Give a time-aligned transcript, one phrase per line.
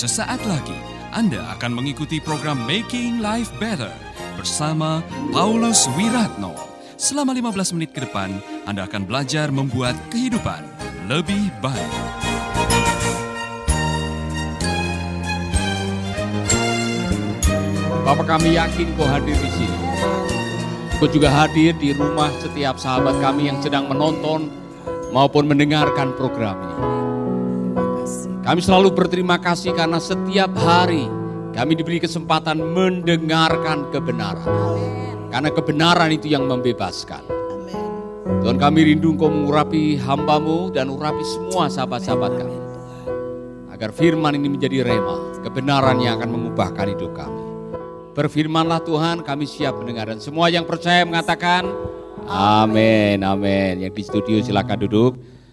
[0.00, 0.80] Sesaat lagi
[1.12, 3.92] Anda akan mengikuti program Making Life Better
[4.32, 6.56] bersama Paulus Wiratno.
[6.96, 8.32] Selama 15 menit ke depan,
[8.64, 10.64] Anda akan belajar membuat kehidupan
[11.04, 11.92] lebih baik.
[18.00, 19.80] Bapak kami yakin kau hadir di sini.
[20.96, 24.48] Kau juga hadir di rumah setiap sahabat kami yang sedang menonton
[25.12, 27.19] maupun mendengarkan program ini.
[28.40, 31.04] Kami selalu berterima kasih karena setiap hari
[31.52, 34.48] kami diberi kesempatan mendengarkan kebenaran.
[35.28, 37.20] Karena kebenaran itu yang membebaskan.
[38.40, 42.58] Tuhan kami rindu kau mengurapi hambamu dan urapi semua sahabat-sahabat kami.
[43.76, 47.44] Agar firman ini menjadi rema, kebenaran yang akan mengubahkan hidup kami.
[48.16, 50.08] Berfirmanlah Tuhan, kami siap mendengar.
[50.08, 51.68] Dan semua yang percaya mengatakan,
[52.24, 53.84] amin, amin.
[53.84, 55.12] Yang di studio silakan duduk.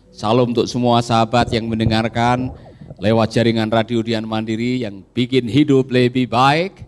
[0.10, 2.50] Salam untuk semua sahabat yang mendengarkan
[2.98, 6.82] lewat jaringan radio Dian Mandiri yang bikin hidup lebih baik.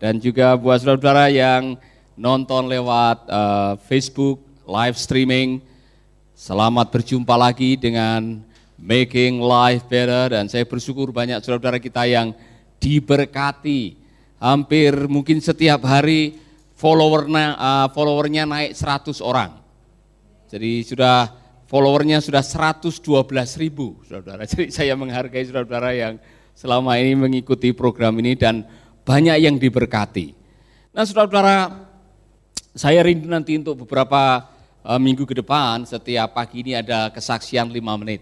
[0.00, 1.78] Dan juga buat saudara-saudara yang
[2.18, 5.62] nonton lewat uh, Facebook, live streaming.
[6.34, 8.42] Selamat berjumpa lagi dengan
[8.80, 10.34] Making Life Better.
[10.34, 12.34] Dan saya bersyukur banyak saudara-saudara kita yang
[12.82, 13.94] diberkati
[14.42, 16.34] hampir mungkin setiap hari
[16.74, 19.54] followernya uh, followernya naik 100 orang.
[20.50, 21.41] Jadi sudah
[21.72, 23.00] followernya sudah 112
[23.56, 24.44] ribu, saudara.
[24.50, 26.14] Jadi saya menghargai saudara-saudara yang
[26.52, 28.68] selama ini mengikuti program ini dan
[29.08, 30.36] banyak yang diberkati.
[30.92, 31.88] Nah saudara-saudara,
[32.76, 34.52] saya rindu nanti untuk beberapa
[34.84, 38.20] uh, minggu ke depan, setiap pagi ini ada kesaksian 5 menit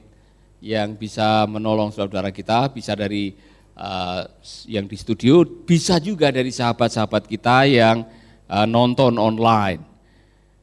[0.62, 3.35] yang bisa menolong saudara-saudara kita, bisa dari
[3.75, 4.31] uh,
[4.70, 8.07] yang di studio, bisa juga dari sahabat-sahabat kita yang
[8.47, 9.89] uh, nonton online.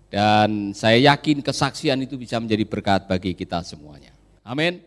[0.08, 4.16] Dan saya yakin kesaksian itu bisa menjadi berkat bagi kita semuanya.
[4.48, 4.80] Amin.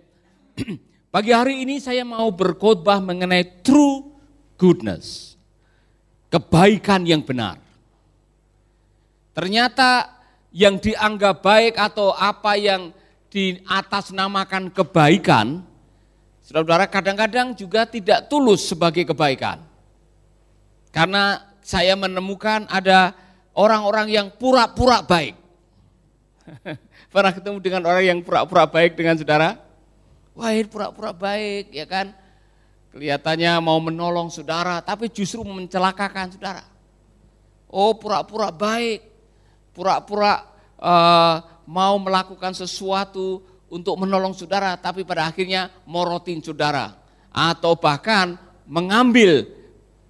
[1.15, 4.15] Pagi hari ini saya mau berkhotbah mengenai true
[4.57, 5.37] goodness.
[6.31, 7.59] Kebaikan yang benar.
[9.35, 10.21] Ternyata
[10.55, 12.95] yang dianggap baik atau apa yang
[13.31, 15.71] di atas namakan kebaikan
[16.51, 19.63] Saudara-saudara kadang-kadang juga tidak tulus sebagai kebaikan.
[20.91, 23.15] Karena saya menemukan ada
[23.55, 25.35] orang-orang yang pura-pura baik.
[27.13, 29.59] Pernah ketemu dengan orang yang pura-pura baik dengan saudara?
[30.35, 32.15] Wah ini pura-pura baik ya kan.
[32.91, 36.65] Kelihatannya mau menolong saudara tapi justru mencelakakan saudara.
[37.71, 39.07] Oh pura-pura baik,
[39.71, 40.43] pura-pura
[40.79, 41.39] uh,
[41.71, 46.99] mau melakukan sesuatu untuk menolong saudara, tapi pada akhirnya morotin saudara.
[47.31, 48.35] Atau bahkan
[48.67, 49.47] mengambil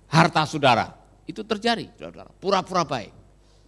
[0.08, 0.96] harta saudara.
[1.28, 2.32] Itu terjadi, saudara.
[2.40, 3.19] Pura-pura baik.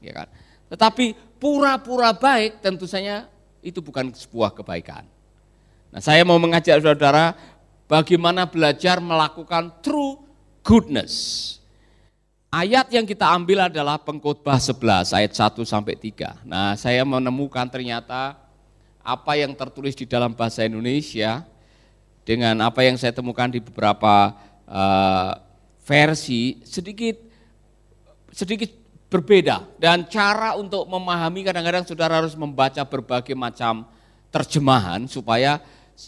[0.02, 0.28] Ya kan?
[0.68, 3.30] Tetapi pura-pura baik tentu saja
[3.62, 5.06] itu bukan sebuah kebaikan.
[5.94, 7.38] Nah saya mau mengajak saudara
[7.86, 10.18] bagaimana belajar melakukan true
[10.66, 11.14] goodness.
[12.52, 16.44] Ayat yang kita ambil adalah pengkhotbah 11 ayat 1 sampai 3.
[16.44, 18.36] Nah, saya menemukan ternyata
[19.00, 21.48] apa yang tertulis di dalam bahasa Indonesia
[22.28, 24.36] dengan apa yang saya temukan di beberapa
[24.68, 25.32] uh,
[25.80, 27.18] versi sedikit
[28.30, 28.70] sedikit
[29.12, 33.84] berbeda dan cara untuk memahami kadang-kadang saudara harus membaca berbagai macam
[34.32, 35.60] terjemahan supaya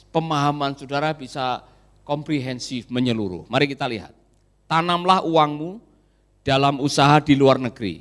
[0.08, 1.60] pemahaman saudara bisa
[2.08, 3.44] komprehensif menyeluruh.
[3.52, 4.16] Mari kita lihat.
[4.64, 5.76] Tanamlah uangmu
[6.40, 8.00] dalam usaha di luar negeri.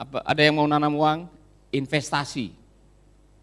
[0.00, 1.28] Apa, ada yang mau nanam uang?
[1.76, 2.56] Investasi.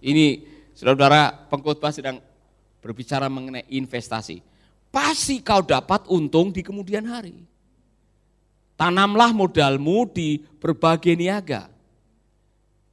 [0.01, 0.25] Ini
[0.73, 2.17] saudara-saudara pengkhotbah sedang
[2.81, 4.41] berbicara mengenai investasi.
[4.89, 7.45] Pasti kau dapat untung di kemudian hari.
[8.77, 11.67] Tanamlah modalmu di berbagai niaga.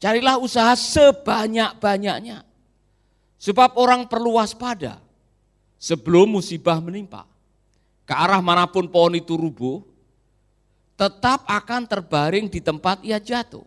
[0.00, 2.42] Carilah usaha sebanyak-banyaknya.
[3.36, 5.04] Sebab orang perlu waspada
[5.76, 7.28] sebelum musibah menimpa.
[8.08, 9.84] Ke arah mana pun pohon itu rubuh,
[10.96, 13.64] tetap akan terbaring di tempat ia jatuh.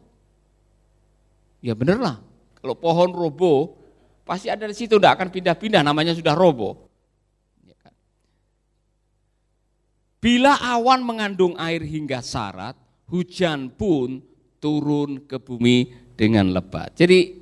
[1.61, 2.21] Ya benerlah,
[2.61, 3.77] kalau pohon roboh,
[4.25, 6.89] pasti ada di situ, tidak akan pindah-pindah, namanya sudah roboh.
[7.65, 7.93] Ya kan?
[10.17, 12.73] Bila awan mengandung air hingga syarat,
[13.05, 14.19] hujan pun
[14.57, 16.97] turun ke bumi dengan lebat.
[16.97, 17.37] Jadi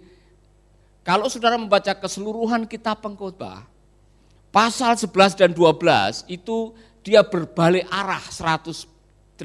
[1.05, 3.63] kalau saudara membaca keseluruhan kitab pengkhotbah,
[4.51, 9.39] pasal 11 dan 12 itu dia berbalik arah 180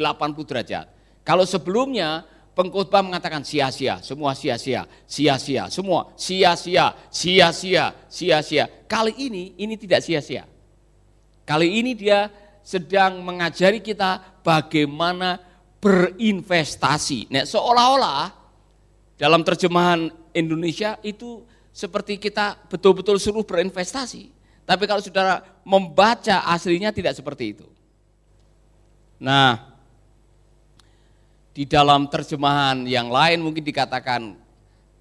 [0.48, 0.90] derajat.
[1.22, 2.26] Kalau sebelumnya
[2.58, 8.64] pengkhotbah mengatakan sia-sia, semua sia-sia, sia-sia, semua sia-sia, sia-sia, sia-sia.
[8.90, 10.48] Kali ini ini tidak sia-sia.
[11.46, 12.32] Kali ini dia
[12.70, 15.42] sedang mengajari kita bagaimana
[15.82, 17.26] berinvestasi.
[17.34, 18.30] Nah, seolah-olah
[19.18, 21.42] dalam terjemahan Indonesia itu
[21.74, 24.30] seperti kita betul-betul suruh berinvestasi.
[24.62, 27.66] Tapi kalau saudara membaca aslinya tidak seperti itu.
[29.18, 29.74] Nah,
[31.50, 34.38] di dalam terjemahan yang lain mungkin dikatakan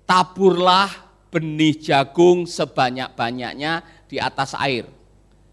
[0.10, 0.90] taburlah
[1.30, 4.90] benih jagung sebanyak-banyaknya di atas air.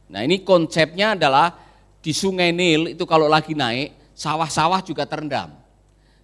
[0.08, 1.65] Nah ini konsepnya adalah
[2.06, 5.58] di sungai Nil itu kalau lagi naik, sawah-sawah juga terendam.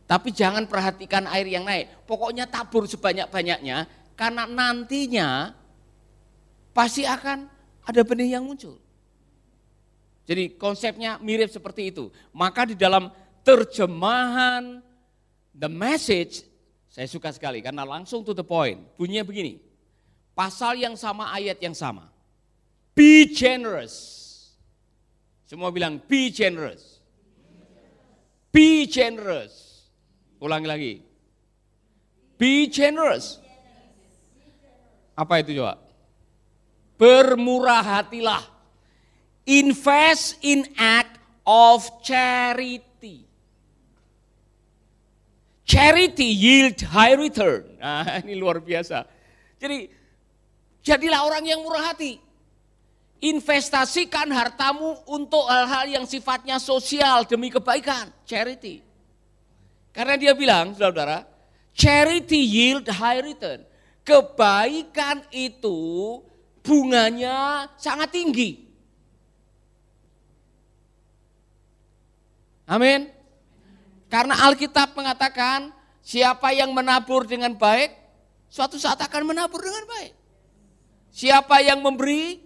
[0.06, 5.50] Tapi jangan perhatikan air yang naik, pokoknya tabur sebanyak-banyaknya karena nantinya
[6.70, 7.50] pasti akan
[7.82, 8.78] ada benih yang muncul.
[10.22, 12.14] Jadi konsepnya mirip seperti itu.
[12.30, 13.10] Maka di dalam
[13.42, 14.78] terjemahan
[15.50, 16.46] the message
[16.86, 18.78] saya suka sekali karena langsung to the point.
[18.94, 19.58] Bunyinya begini.
[20.30, 22.06] Pasal yang sama, ayat yang sama.
[22.94, 24.21] Be generous.
[25.52, 26.96] Semua bilang be generous.
[28.48, 29.84] Be generous.
[30.40, 30.94] Ulangi lagi.
[32.40, 33.36] Be generous.
[35.12, 35.76] Apa itu coba?
[36.96, 38.40] Bermurah hatilah.
[39.44, 43.28] Invest in act of charity.
[45.68, 47.76] Charity yield high return.
[47.76, 49.04] Nah, ini luar biasa.
[49.60, 49.84] Jadi,
[50.80, 52.21] jadilah orang yang murah hati.
[53.22, 58.82] Investasikan hartamu untuk hal-hal yang sifatnya sosial demi kebaikan, charity.
[59.94, 61.22] Karena dia bilang, saudara,
[61.70, 63.62] charity yield high return.
[64.02, 66.18] Kebaikan itu
[66.66, 68.66] bunganya sangat tinggi.
[72.66, 73.06] Amin.
[74.10, 75.70] Karena Alkitab mengatakan
[76.02, 77.94] siapa yang menabur dengan baik,
[78.50, 80.12] suatu saat akan menabur dengan baik.
[81.12, 82.40] Siapa yang memberi,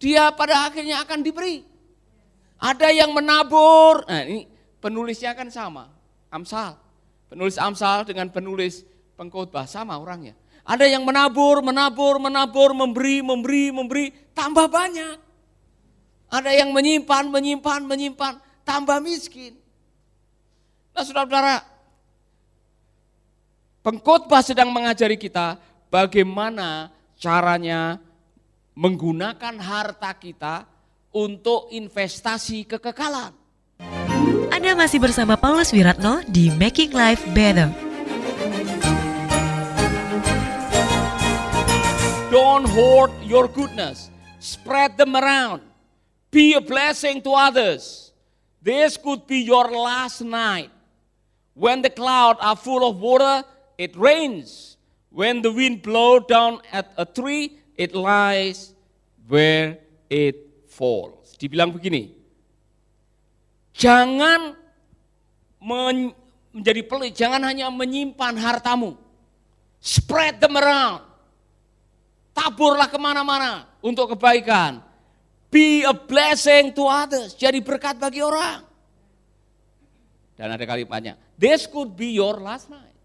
[0.00, 1.62] dia pada akhirnya akan diberi.
[2.56, 4.48] Ada yang menabur, nah ini
[4.80, 5.92] penulisnya kan sama,
[6.32, 6.76] Amsal.
[7.28, 8.82] Penulis Amsal dengan penulis
[9.14, 10.34] pengkhotbah sama orangnya.
[10.64, 15.16] Ada yang menabur, menabur, menabur, memberi, memberi, memberi, tambah banyak.
[16.30, 18.32] Ada yang menyimpan, menyimpan, menyimpan,
[18.62, 19.56] tambah miskin.
[20.94, 21.64] Nah saudara-saudara,
[23.82, 25.56] pengkhotbah sedang mengajari kita
[25.88, 27.98] bagaimana caranya
[28.80, 30.64] menggunakan harta kita
[31.12, 33.36] untuk investasi kekekalan.
[34.48, 37.68] Anda masih bersama Paulus Wiratno di Making Life Better.
[42.32, 44.08] Don't hoard your goodness.
[44.40, 45.60] Spread them around.
[46.32, 48.16] Be a blessing to others.
[48.64, 50.72] This could be your last night.
[51.52, 53.44] When the clouds are full of water,
[53.76, 54.80] it rains.
[55.12, 58.76] When the wind blows down at a tree, it lies
[59.24, 59.80] where
[60.12, 61.32] it falls.
[61.40, 62.12] Dibilang begini,
[63.72, 64.52] jangan
[65.64, 66.12] men
[66.52, 69.00] menjadi pelit, jangan hanya menyimpan hartamu.
[69.80, 71.08] Spread them around.
[72.36, 74.84] Taburlah ke mana-mana untuk kebaikan.
[75.48, 77.32] Be a blessing to others.
[77.32, 78.62] Jadi berkat bagi orang.
[80.36, 82.96] Dan ada kalimatnya, this could be your last night.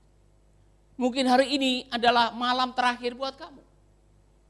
[0.95, 3.65] Mungkin hari ini adalah malam terakhir buat kamu.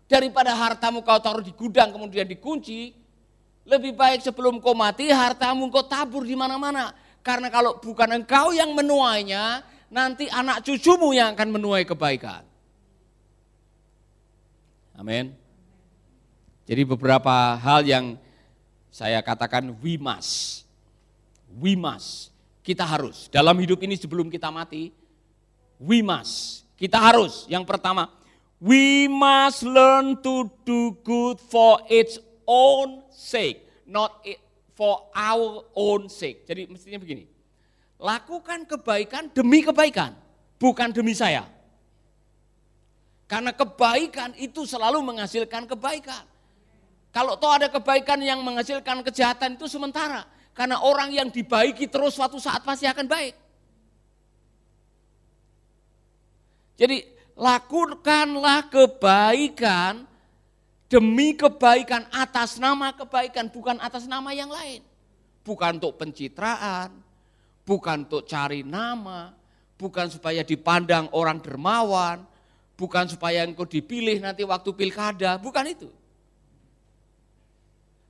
[0.06, 2.94] Daripada hartamu kau taruh di gudang kemudian dikunci,
[3.66, 6.94] lebih baik sebelum kau mati hartamu kau tabur di mana-mana.
[7.26, 12.46] Karena kalau bukan engkau yang menuainya, nanti anak cucumu yang akan menuai kebaikan.
[14.96, 15.34] Amin.
[16.66, 18.18] Jadi beberapa hal yang
[18.94, 20.64] saya katakan we must.
[21.58, 22.30] We must.
[22.62, 23.28] Kita harus.
[23.30, 24.94] Dalam hidup ini sebelum kita mati,
[25.82, 26.66] we must.
[26.78, 27.46] Kita harus.
[27.46, 28.10] Yang pertama,
[28.64, 34.24] We must learn to do good for its own sake, not
[34.74, 36.48] for our own sake.
[36.48, 37.28] Jadi mestinya begini,
[38.00, 40.16] lakukan kebaikan demi kebaikan,
[40.56, 41.44] bukan demi saya.
[43.26, 46.24] Karena kebaikan itu selalu menghasilkan kebaikan.
[47.10, 50.28] Kalau toh ada kebaikan yang menghasilkan kejahatan itu sementara.
[50.56, 53.36] Karena orang yang dibaiki terus suatu saat pasti akan baik.
[56.76, 60.08] Jadi lakukanlah kebaikan
[60.88, 64.82] demi kebaikan atas nama kebaikan, bukan atas nama yang lain.
[65.46, 66.90] Bukan untuk pencitraan,
[67.68, 69.36] bukan untuk cari nama,
[69.78, 72.24] bukan supaya dipandang orang dermawan,
[72.80, 75.90] bukan supaya engkau dipilih nanti waktu pilkada, bukan itu.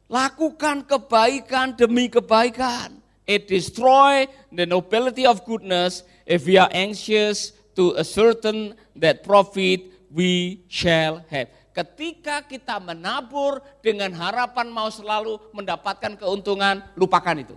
[0.05, 3.01] Lakukan kebaikan demi kebaikan.
[3.25, 9.91] It destroy the nobility of goodness if we are anxious to a certain that profit
[10.11, 11.51] we shall have.
[11.75, 17.55] Ketika kita menabur dengan harapan mau selalu mendapatkan keuntungan, lupakan itu.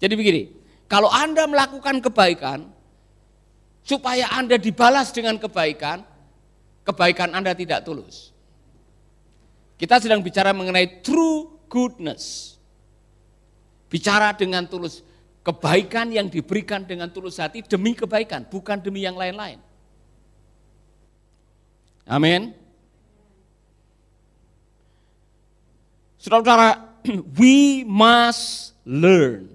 [0.00, 0.42] Jadi begini,
[0.88, 2.72] kalau Anda melakukan kebaikan,
[3.84, 6.00] supaya Anda dibalas dengan kebaikan,
[6.88, 8.32] kebaikan Anda tidak tulus.
[9.76, 12.56] Kita sedang bicara mengenai true goodness.
[13.90, 15.04] Bicara dengan tulus.
[15.42, 19.58] Kebaikan yang diberikan dengan tulus hati demi kebaikan, bukan demi yang lain-lain.
[22.06, 22.54] Amin.
[26.22, 26.78] Saudara-saudara,
[27.38, 29.50] we must learn.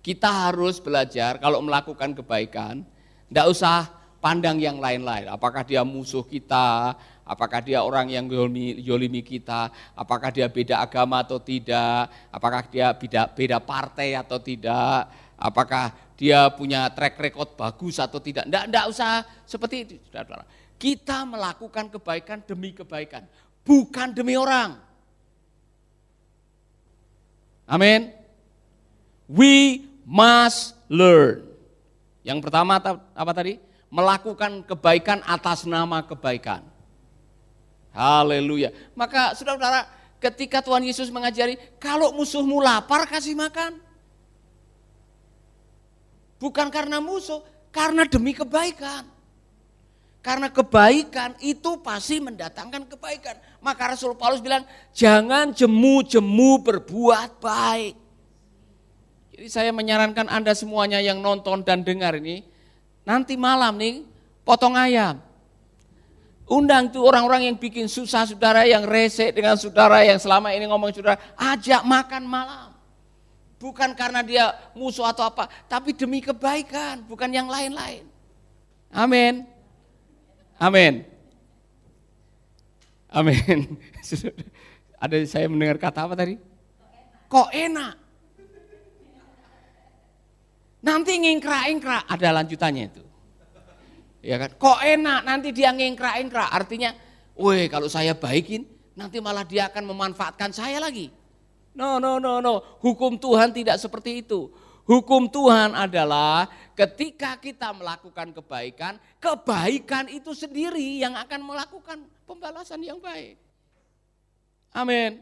[0.00, 2.86] Kita harus belajar kalau melakukan kebaikan,
[3.28, 3.90] tidak usah
[4.22, 5.28] pandang yang lain-lain.
[5.28, 6.94] Apakah dia musuh kita,
[7.26, 8.30] apakah dia orang yang
[8.78, 15.10] yolimi, kita, apakah dia beda agama atau tidak, apakah dia beda, beda partai atau tidak,
[15.36, 18.48] apakah dia punya track record bagus atau tidak.
[18.48, 19.12] Tidak, tidak usah
[19.44, 19.94] seperti itu.
[20.08, 20.44] Saudara.
[20.76, 23.24] Kita melakukan kebaikan demi kebaikan,
[23.64, 24.76] bukan demi orang.
[27.64, 28.12] Amin.
[29.26, 31.42] We must learn.
[32.22, 33.58] Yang pertama apa tadi?
[33.88, 36.60] Melakukan kebaikan atas nama kebaikan.
[37.96, 38.68] Haleluya.
[38.92, 39.88] Maka saudara-saudara,
[40.20, 43.85] ketika Tuhan Yesus mengajari, kalau musuhmu lapar kasih makan.
[46.36, 47.40] Bukan karena musuh,
[47.72, 49.08] karena demi kebaikan.
[50.20, 53.38] Karena kebaikan itu pasti mendatangkan kebaikan.
[53.62, 57.94] Maka Rasul Paulus bilang, jangan jemu-jemu berbuat baik.
[59.36, 62.42] Jadi saya menyarankan Anda semuanya yang nonton dan dengar ini,
[63.04, 64.02] nanti malam nih
[64.42, 65.20] potong ayam.
[66.46, 70.94] Undang tuh orang-orang yang bikin susah saudara, yang rese dengan saudara, yang selama ini ngomong
[70.94, 72.65] saudara, ajak makan malam.
[73.56, 78.04] Bukan karena dia musuh atau apa, tapi demi kebaikan, bukan yang lain-lain.
[78.92, 79.48] Amin.
[80.60, 81.04] Amin.
[83.08, 83.58] Amin.
[85.02, 86.36] Ada saya mendengar kata apa tadi?
[87.32, 87.94] Kok enak?
[90.86, 93.02] Nanti ngingkra-ingkra, ada lanjutannya itu.
[94.22, 94.54] Ya kan?
[94.54, 96.50] Kok enak nanti dia ngengkra-engkra.
[96.54, 96.94] Artinya,
[97.34, 98.62] weh kalau saya baikin
[98.94, 101.10] nanti malah dia akan memanfaatkan saya lagi.
[101.76, 102.64] No, no, no, no.
[102.80, 104.48] Hukum Tuhan tidak seperti itu.
[104.88, 112.96] Hukum Tuhan adalah ketika kita melakukan kebaikan, kebaikan itu sendiri yang akan melakukan pembalasan yang
[112.96, 113.36] baik.
[114.72, 115.20] Amin.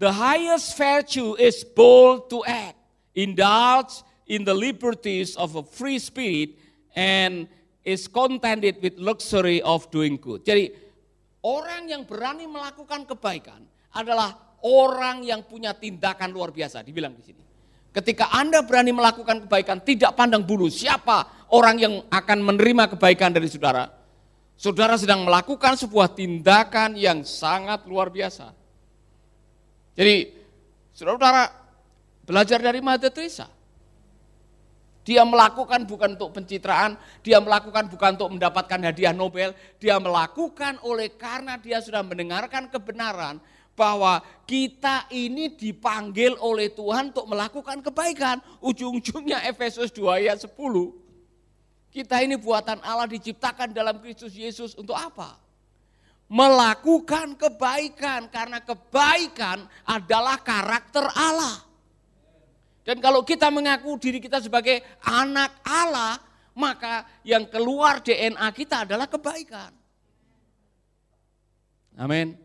[0.00, 2.76] The highest virtue is bold to act,
[3.16, 6.56] indulge in the liberties of a free spirit
[6.92, 7.48] and
[7.84, 10.44] is contented with luxury of doing good.
[10.44, 10.85] Jadi
[11.46, 13.62] orang yang berani melakukan kebaikan
[13.94, 14.34] adalah
[14.66, 17.42] orang yang punya tindakan luar biasa, dibilang di sini.
[17.94, 23.48] Ketika Anda berani melakukan kebaikan, tidak pandang bulu siapa orang yang akan menerima kebaikan dari
[23.48, 23.88] saudara.
[24.56, 28.52] Saudara sedang melakukan sebuah tindakan yang sangat luar biasa.
[29.96, 30.28] Jadi,
[30.92, 31.44] saudara-saudara
[32.28, 33.48] belajar dari Mother Teresa.
[35.06, 41.14] Dia melakukan bukan untuk pencitraan, dia melakukan bukan untuk mendapatkan hadiah Nobel, dia melakukan oleh
[41.14, 43.38] karena dia sudah mendengarkan kebenaran
[43.78, 48.42] bahwa kita ini dipanggil oleh Tuhan untuk melakukan kebaikan.
[48.64, 50.50] Ujung-ujungnya Efesus 2 ayat 10.
[51.92, 55.38] Kita ini buatan Allah diciptakan dalam Kristus Yesus untuk apa?
[56.26, 61.65] Melakukan kebaikan karena kebaikan adalah karakter Allah.
[62.86, 66.22] Dan kalau kita mengaku diri kita sebagai anak Allah,
[66.54, 69.74] maka yang keluar DNA kita adalah kebaikan.
[71.98, 72.38] Amin.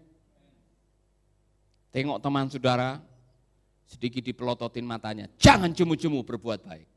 [1.94, 2.98] Tengok teman saudara,
[3.86, 5.30] sedikit dipelototin matanya.
[5.38, 6.90] Jangan jemu-jemu berbuat baik.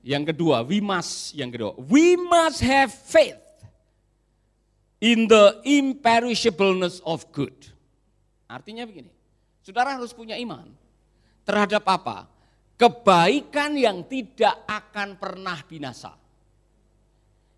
[0.00, 3.36] Yang kedua, we must, yang kedua, we must have faith
[5.04, 7.52] in the imperishableness of good.
[8.48, 9.12] Artinya begini,
[9.60, 10.72] saudara harus punya iman
[11.50, 12.30] terhadap apa?
[12.78, 16.14] Kebaikan yang tidak akan pernah binasa.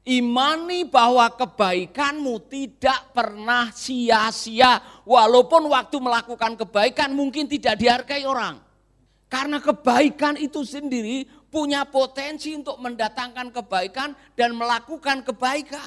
[0.02, 8.58] Imani bahwa kebaikanmu tidak pernah sia-sia, walaupun waktu melakukan kebaikan mungkin tidak dihargai orang.
[9.30, 15.86] Karena kebaikan itu sendiri punya potensi untuk mendatangkan kebaikan dan melakukan kebaikan.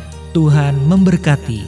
[0.31, 1.67] Tuhan memberkati.